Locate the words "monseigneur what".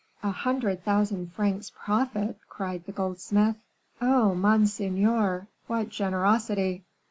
4.33-5.89